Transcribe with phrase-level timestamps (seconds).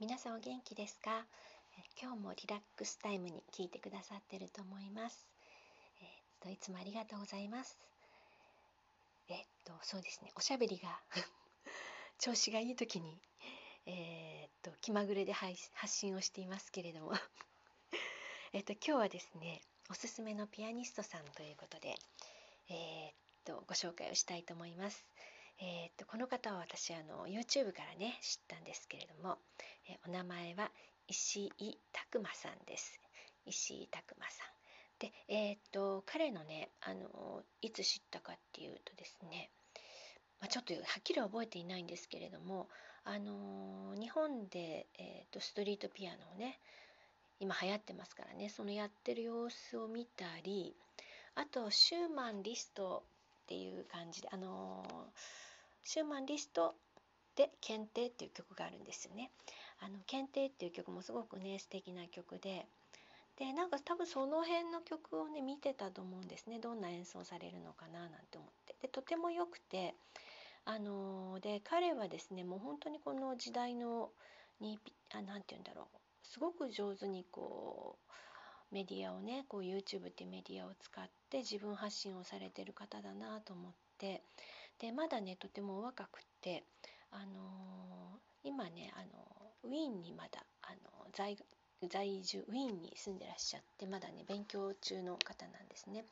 [0.00, 1.24] 皆さんお元気ですか？
[2.02, 5.24] 今日もリラックスタイムに聞いてくださってると思います。
[6.00, 6.10] えー、っ
[6.40, 7.78] といつもありがとうございます。
[9.28, 10.32] えー、っとそうですね。
[10.34, 11.00] おしゃべりが
[12.18, 13.20] 調子がいい時に
[13.86, 15.54] えー、っと気まぐれで発
[15.86, 17.12] 信をしていますけれども。
[18.52, 21.94] えっと今日はですねおすすめのピアニストさんということで
[22.68, 23.14] えっ
[23.44, 25.06] とご紹介をしたいと思います。
[25.60, 29.38] えー、っとこの方は私あの YouTube からね知ったんですけれども、
[29.88, 30.70] えお名前は
[31.08, 33.00] 石井拓磨さんです。
[33.46, 34.54] 石井拓磨さん。
[34.98, 39.50] で、えー、っと彼のねあのいつ知ったかっていうとですね、
[40.40, 42.68] まあ、ちょっとはっきり覚えていないんですけれども
[43.04, 46.58] あの日本で、えー、っとストリートピアノをね
[47.40, 50.74] 今流行ってますからねそのやってる様子を見たり
[51.34, 53.02] あとシューマンリスト
[53.44, 54.82] っていう感じであの
[55.82, 56.74] シューマンリスト
[57.36, 59.30] で「検定」っていう曲があるんですよね。
[59.80, 62.66] あの検定っていう曲もすごくね素敵な曲で。
[63.36, 66.58] でなんか多分その辺の曲をね見てたと思うんですね。
[66.58, 68.76] どんな演奏されるのかななんて思って。
[68.80, 69.94] でとても良くて
[70.64, 74.10] あので彼はですねもう本当にこの時代の
[74.60, 74.78] に
[75.12, 75.98] あなんて言うんだろう。
[76.22, 78.12] すごく上手にこう
[78.74, 84.20] メディアをねこう YouTube ってメディアを使って自分発信をされてる方だなと思って
[84.80, 86.64] でまだねとても若くって
[87.12, 89.24] あのー、今ねあの
[89.62, 91.38] ウィーンにまだあの在
[91.88, 96.04] 在住ウィーンに住んでらっしゃってまだね勉強中の方なんですね。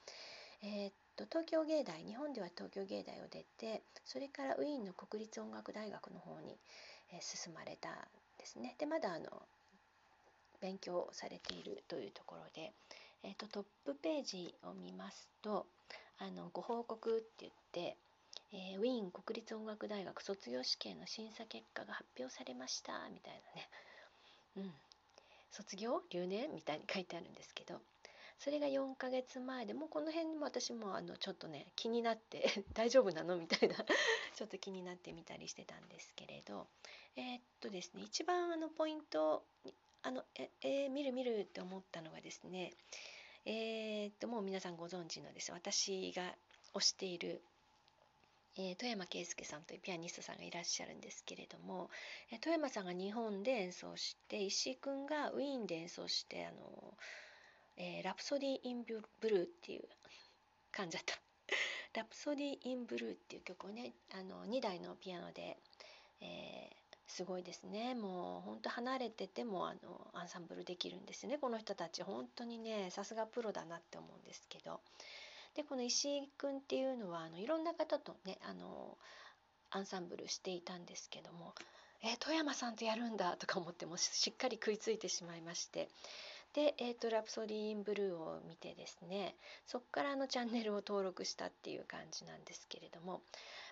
[0.62, 6.56] えー、っと東京芸大日本では東京芸大を出てそれからウィーンの国立音楽大学の方に、
[7.12, 7.92] えー、進まれたん
[8.38, 8.77] ですね。
[8.78, 9.42] でまだあの
[10.62, 12.72] 勉強されているというところで、
[13.24, 15.66] えーと、トップページを見ますと
[16.18, 17.96] あのご報告って言って、
[18.52, 23.68] えー、ウィーン国立音楽大学卒業試験の審査結果が発表されましたみたいなね、
[24.56, 24.72] うん、
[25.50, 27.80] 卒業留年みたいに書いてあるんですけど
[28.38, 33.36] それが4ヶ月前でもうこの辺も私もあのちょっとね気になって 大丈夫なの？
[33.36, 33.77] みたいな
[34.34, 36.67] ちょっと気になってみたりしてたんですけれど
[37.14, 39.45] えー、っとですね一番あのポイント
[40.02, 42.73] あのええー、見る見るって思ったのがですね
[43.45, 45.52] えー、っともう皆さんご存知のです。
[45.52, 46.23] 私が
[46.74, 47.42] 推している
[48.58, 51.89] えー、富山圭介さんというピアニストさんがいらっしゃるんですけれども、
[52.30, 56.95] え、富山さんが日本で演奏して石井君がウィーンで演奏してあの、
[57.79, 59.84] えー、ラプソディ・イン・ブルーっていう
[60.70, 61.19] 感じだった。
[61.98, 65.57] ラプソディ・イン・ブルーっていう曲をねあの2台のピアノで、
[66.20, 66.77] えー、
[67.12, 67.95] すごいですね。
[67.95, 71.36] もうほんと離れててもあのアンサンブルできるんですね。
[71.36, 72.02] この人たち。
[72.02, 74.80] 本当にねさすがプロだなって思うんですけど。
[75.55, 78.96] でこの石井君っていうのはあのいろんな方とねあの
[79.70, 81.55] アンサンブルしていたんですけども
[82.02, 85.90] え富山さんとやるんだとか思ってもしっかり食いついてしまいまして。
[86.55, 89.36] で、えーと、ラプソディー・イン・ブルーを見てですね
[89.67, 93.20] そこからのチャンネルを登録したっていう感じなんですけれどもやっ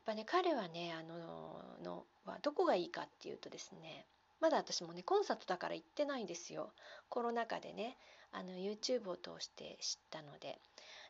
[0.06, 4.06] ぱね彼はねあののはどこがいいかっていうとですね
[4.40, 6.72] まだ私もねコンサートだから行ってないんですよ。
[7.10, 7.98] コロナ禍でね
[8.32, 10.58] あの YouTube を通して知ったので。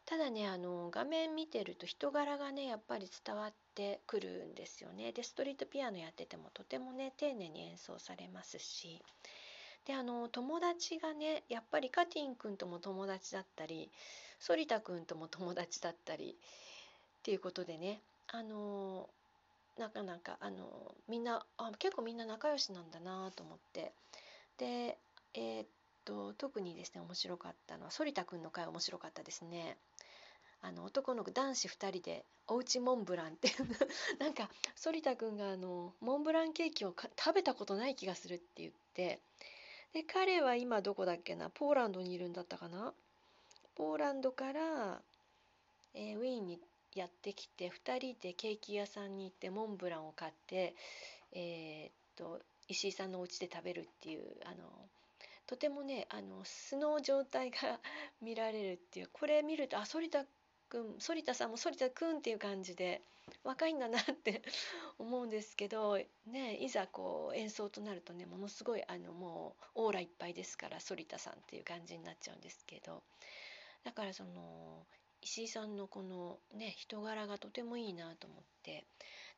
[0.06, 5.12] ただねあの画面見てると人柄がねやっぱり伝わってくるんですよね。
[5.12, 9.00] でストリートピアノやっててもとてもね丁寧に演奏されますし。
[9.90, 13.90] であの友達がねやっぱりカティン君とも友達だったり
[14.38, 19.08] 反田君とも友達だったりっていうことでねあの
[19.76, 23.90] なかなかあのみんなあ結構みんな仲良しなんだなと思って
[24.58, 24.96] で
[25.34, 25.66] えー、っ
[26.04, 29.76] と特にですね面白かったのは反田君の回面白かったですね。
[30.62, 33.48] あの男の子男子2人でおうちモンブランって
[34.20, 39.18] なんか反田君があのモンブランケーキを食べたことない気がするって言って
[39.92, 41.50] で彼は今どこだっけな？
[41.50, 42.92] ポーランドにいるんだったかな？
[43.74, 45.00] ポーランドから、
[45.94, 46.60] えー、ウィーンに
[46.94, 50.74] やってきて2人でケーキ屋さんに行ってモンブランを買って、
[51.32, 54.54] えー、っと石井さんのお家で食べるっていうあの
[55.46, 57.81] とてもねあの素の状態が
[58.22, 59.08] 見られるっていう。
[59.12, 60.25] これ見るとあ反田
[60.70, 63.02] 君反田さんも反田君っていう感じで
[63.44, 64.43] 若いんだなって
[64.99, 73.02] 思うんですけど、ね、いざこう演奏となるとねものすごいあのもうオーラいっぱいですから反田さんっていう感じになっちゃうんですけど。
[73.82, 74.87] だからその
[75.22, 78.87] 石井さんのこのね人柄がとてもいいなと思って。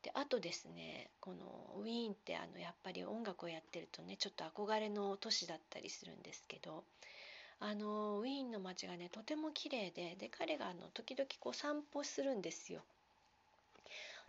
[0.03, 6.85] であとですねこのウィーンってあのやっぱり音楽をやってるとねちょっと憧れの都市だったりするんですけど。
[7.65, 12.83] あのウィーンの街がねとても綺麗でで彼があの時々こう散歩するんですよ。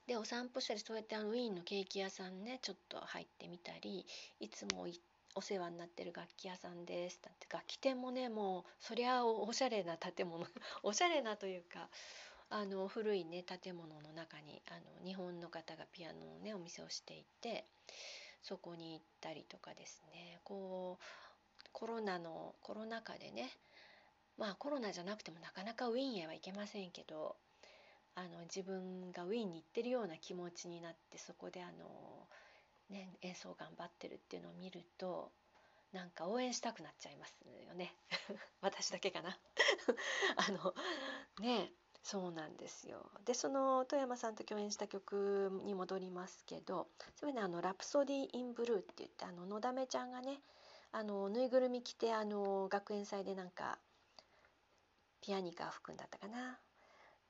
[0.06, 4.06] でお散歩したりそうやってあのウィーンのケーキ屋さんねちょっと入ってみたり
[4.40, 4.86] いつも
[5.34, 10.46] お世話になってる楽器屋さんです」だって楽器店もねもうそりゃおしゃれな建物
[10.84, 11.90] おしゃれなというか
[12.52, 17.66] あの古いね建物の中にあの日本の方がピアノのねお店をしていて
[18.44, 21.23] そこに行ったりとかですねこう
[21.74, 23.50] コロナのコロナ禍でね
[24.38, 27.36] まあコロナじゃなくてもなかなかウィーンへは行けませんけど
[28.16, 32.28] あの自分がウィーンに行ってるような気持ちになってそこであの、
[32.90, 35.32] ね、演奏頑張ってるっていうのを見ると
[35.94, 37.36] なんか応援したくなっちゃいます
[37.68, 37.94] よね。
[38.62, 39.38] 私だけかな。
[40.38, 40.74] あの
[41.40, 41.72] ね
[42.04, 43.10] そうなんですよ。
[43.26, 50.42] でその富山さんと共演した曲に戻りますけどそれねあの「ラプソディ・イン・ブルー」って言ってあののだめちゃんがね
[50.94, 53.80] あのぬいぐるみ着てあの学園祭でなんか
[55.22, 56.60] ピアニカ吹くんだったかな。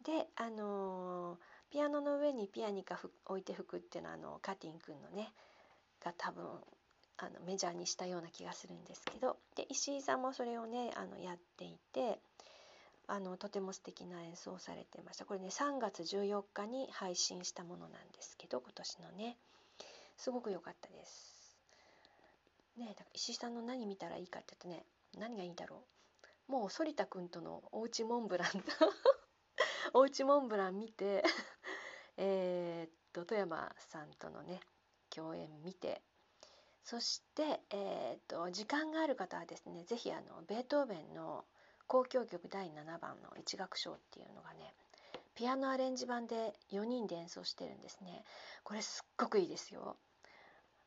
[0.04, 1.40] であの
[1.72, 5.34] ピアノの上にピアニカ置いて吹くっていうのはあのカティン君のね
[6.04, 6.44] が多分
[7.18, 12.20] あのメジャーにしたような気がするんですけどで石井さんもそれをねあのやっていて
[13.08, 19.38] あのとても素敵な演奏をされてましたこれね3月14日に配信したものなんですけど今年のね
[20.18, 21.33] すごく良かったです。
[22.78, 24.86] ねだから石井さんの何見たらいいかって言うとね
[25.18, 25.84] 何がいいだろ
[26.50, 26.52] う。
[26.52, 28.50] もう反田君とのおうちモンブラン
[29.94, 31.24] おうちモンブラン見て
[32.18, 34.60] えっと富山さんとのね
[35.10, 36.02] 共演見て
[36.84, 41.46] そして、えー、っと時間がある方はですね是非あのベートーベンの
[41.90, 44.76] 交響曲第7番の一楽章っていうのがね
[45.36, 48.24] ピアノアレンジ版で4人で演奏してるんですね。
[48.64, 49.98] これすっごくいいですよ。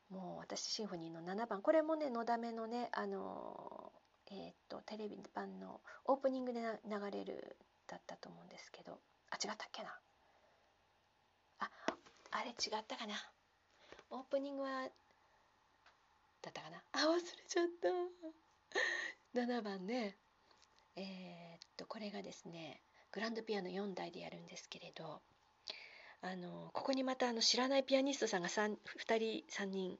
[0.09, 1.61] もう私シンフォニーの7番。
[1.61, 3.91] これもねのだめのねあの
[4.27, 7.57] えー、っとテレビ版のオープニングで流れる
[7.87, 8.99] だったと思うんですけど。
[9.29, 9.99] あ違ったっけな。
[11.59, 11.69] あ
[12.31, 13.15] あれ違ったかな。
[14.09, 14.89] オープニングは
[16.41, 16.81] だったかな。
[16.93, 19.39] あ忘れちゃった。
[19.39, 20.17] 7番ね。
[20.95, 22.81] えー、っとこれがですね
[23.11, 25.21] グランドピアノ4台でやるんですけれど。
[26.21, 28.77] あのここにまたあの知らないピアニストさんが 2,
[29.17, 29.97] 人3人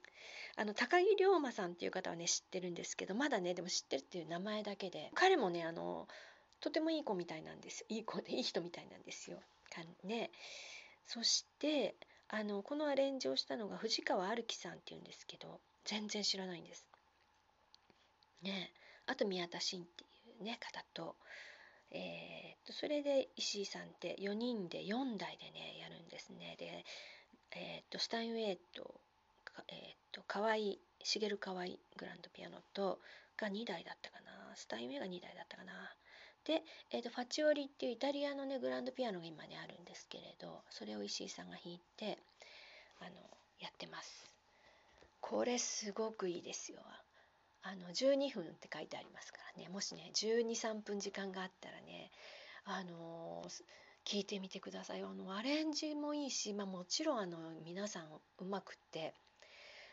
[0.56, 6.08] あの高木龍馬さんっていう方はね知ってるんですけどまだねでも知ってるっていう名前だけで彼もねあの
[6.60, 9.38] とてもいい子みたいなんですいい子でいい人みたいなんですよ。
[10.04, 10.32] ね、
[11.06, 11.96] そして
[12.30, 16.86] あのこのアレンジをしたのが藤川歩樹さんっていうんですけど全然知らないんです。
[18.42, 18.72] ね
[19.06, 20.08] あと宮田真ってい
[20.40, 21.16] うね方と
[21.92, 26.56] えー、とそれで石井さんって4人で4台でねやるんですね。
[26.60, 26.84] で、
[27.56, 29.00] えー、とスタインウェイと,、
[29.70, 30.56] えー、と河合
[31.04, 31.66] 茂河合
[31.98, 33.00] グランドピアノと
[33.38, 34.56] が2台だったかな。
[34.56, 35.96] スタインウェイが2台だったかな。
[36.44, 42.18] で、えー、とファチオリっていうイタリアのねグランドピアノが今ねあるんですけれどそれを石井さんが弾いて
[43.00, 43.12] あの
[43.60, 44.30] やってます。
[45.20, 46.80] これすごくいいですよ。
[47.68, 49.68] あの12分って書いてありますからね。
[49.70, 52.12] もしね123分時間があったらね
[52.64, 53.44] あの
[54.06, 55.02] 聞いてみてください。
[55.02, 58.06] あのアレンジもいいし、まあ、もちろんあの皆さん
[58.40, 59.14] うまくって。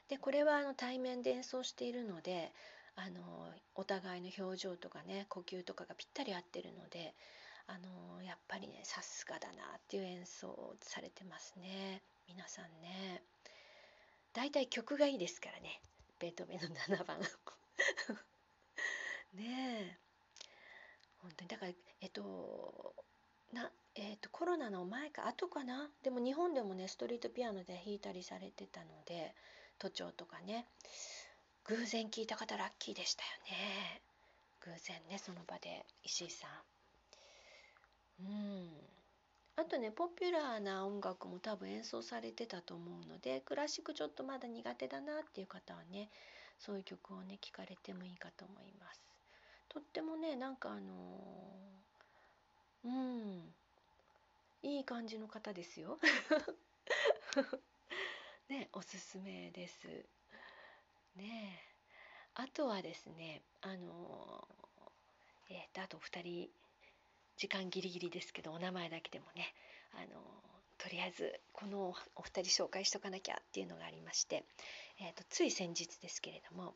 [0.08, 2.52] でこれはあの対面で演奏しているので
[2.94, 7.14] あのお互いの表情とかね呼吸とかがぴったり合ってるので
[7.66, 12.02] あのやっぱりねさすがだなっていう演奏をされてますね。
[12.28, 13.22] 皆さんね。
[14.32, 15.80] だいたい曲がいいですからね。
[16.20, 17.18] ベートーベンの7番。
[19.34, 19.98] ねえ。
[21.18, 22.94] 本当にだからえっと
[23.52, 25.90] なえっとコロナの前か後かな？
[26.02, 29.34] でも日本でもねストリートピアノで弾いたりされてたので
[29.78, 30.66] 都庁とかね。
[31.64, 34.02] 偶然聞いた方ラッキーでしたよね。
[34.60, 36.46] 偶然ねその場で石井さ
[38.20, 38.24] ん。
[38.24, 38.70] うん。
[39.56, 46.10] あとねポピュラーな音楽も多分演奏されてたと思うのでクラシックちょっとまだ苦手だなっていう方はね
[46.58, 49.00] そういう曲をね聴かれてもいいかと思います。
[49.68, 53.54] とってもねなんかあのー、うん
[54.62, 55.98] いい感じの方ですよ。
[58.48, 60.06] ねおすすめです。
[61.16, 61.62] ね
[62.34, 66.50] あとはですねあのー、えっ、ー、とあと2人
[67.36, 69.54] 時間ギリギリですけどお名前だけでもね
[69.92, 70.53] あの
[70.84, 74.44] とりあえずこのお二人紹介しとかなきゃっていうのがありまして、
[75.00, 76.74] えーと、つい先日ですけれども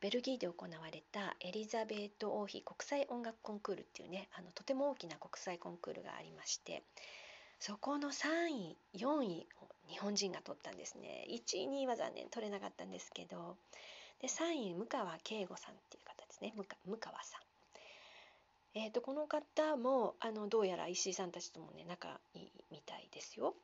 [0.00, 6.82] ベルギーで行われたエリザベート王妃国際音楽コンクールっていうねあのとても大きな国際コンクールがありまして
[7.60, 11.26] そこの3位4位を日本人が取ったんですね。
[11.28, 13.58] 1位2位は残念取れなかったんですけど
[14.22, 16.54] で3位向川圭吾さんっていう方ですね。
[16.56, 16.64] 向
[16.96, 17.51] 川さん。
[18.74, 23.54] えーと、この方もあのどうやら石井さんたちともね仲いいみたいですよ。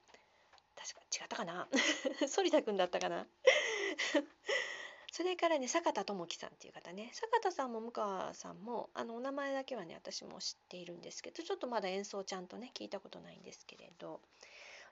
[0.77, 1.67] 確か違ったかな？
[2.35, 3.27] 反田君だったかな？
[5.11, 7.11] それからね坂田智樹さんっていう方ね。
[7.15, 14.21] 坂田さんも向川さんもあのお名前だけはね私も知っているんですけどちょっとまだ演奏ちゃんとね聞いたことないんですけれど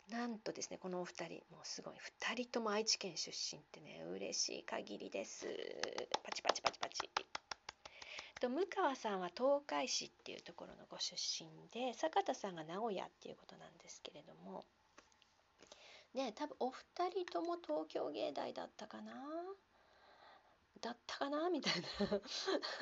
[0.08, 1.94] なんとですねこのお二人もうすごい。
[1.94, 5.46] 2人とも愛知県出身ってね嬉しい限りです。
[6.22, 7.10] パチパチパチパチ。
[8.40, 14.64] と向川さんは東海市っていうところのご出身で坂田さんが名古屋っていうことなんですけれども。
[16.14, 19.12] ね多分お二人とも東京芸大だったかな？
[20.80, 21.50] だったかな？
[21.50, 22.20] みたいな。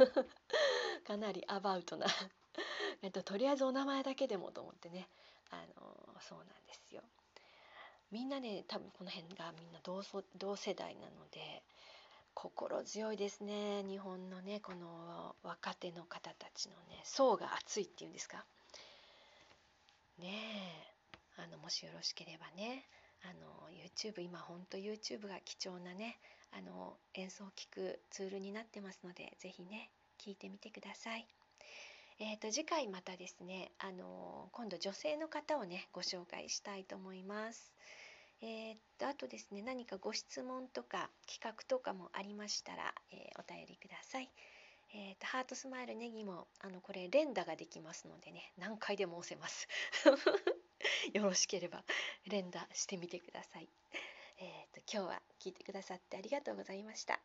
[1.04, 2.06] かなりアバウトな。
[3.02, 5.08] えっと、とりあえずお名前だけでもと思ってね。
[5.50, 7.02] あのそうなんですよ。
[8.10, 10.02] みんなね多分この辺がみんな同
[10.36, 11.64] 同世代なので
[12.34, 18.44] 心強いですね日本のねこの若手の方たちのね層が厚いっていうんですか
[20.18, 20.28] ね
[21.38, 22.84] えあのもしよろしければね
[23.22, 26.18] あの YouTube 今ほんと YouTube が貴重なね
[26.52, 31.26] あの演奏を聴くツールになってますので是非ね聞いてみてください。
[32.20, 37.72] えーと、次回またですね、あの今度女性の方をねご紹介したいと思います。
[38.40, 44.30] えー、あとですね何かご質問とか企画とかもありましたら、えー、お便りください。
[44.96, 49.66] えーと、ハートスマイルネギもあのこれ連打ができますのでね何回でも押せます。
[51.12, 51.82] よろしければ
[52.26, 53.68] 連打してみてください。
[54.38, 57.23] えーと今日は聞いてくださってありがとうございました。